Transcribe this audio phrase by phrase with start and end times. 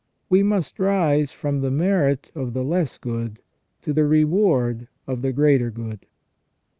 [0.31, 3.37] We must rise from the merit of the less good
[3.83, 6.07] to the reward of the greater good."